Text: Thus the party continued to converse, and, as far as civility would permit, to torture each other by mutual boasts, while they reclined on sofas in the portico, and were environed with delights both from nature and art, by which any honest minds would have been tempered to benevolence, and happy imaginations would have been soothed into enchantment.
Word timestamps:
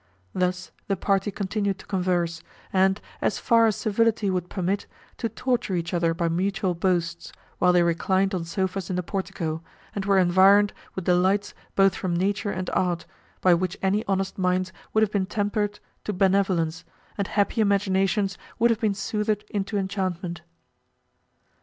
Thus 0.33 0.71
the 0.87 0.95
party 0.95 1.29
continued 1.29 1.77
to 1.77 1.85
converse, 1.85 2.41
and, 2.73 2.99
as 3.21 3.37
far 3.37 3.67
as 3.67 3.75
civility 3.75 4.31
would 4.31 4.49
permit, 4.49 4.87
to 5.17 5.29
torture 5.29 5.75
each 5.75 5.93
other 5.93 6.15
by 6.15 6.27
mutual 6.27 6.73
boasts, 6.73 7.31
while 7.59 7.71
they 7.71 7.83
reclined 7.83 8.33
on 8.33 8.43
sofas 8.43 8.89
in 8.89 8.95
the 8.95 9.03
portico, 9.03 9.61
and 9.93 10.05
were 10.05 10.17
environed 10.17 10.73
with 10.95 11.05
delights 11.05 11.53
both 11.75 11.93
from 11.93 12.15
nature 12.15 12.49
and 12.49 12.71
art, 12.71 13.05
by 13.41 13.53
which 13.53 13.77
any 13.83 14.03
honest 14.07 14.39
minds 14.39 14.73
would 14.91 15.03
have 15.03 15.11
been 15.11 15.27
tempered 15.27 15.79
to 16.05 16.13
benevolence, 16.13 16.83
and 17.15 17.27
happy 17.37 17.61
imaginations 17.61 18.39
would 18.57 18.71
have 18.71 18.79
been 18.79 18.95
soothed 18.95 19.43
into 19.51 19.77
enchantment. 19.77 20.41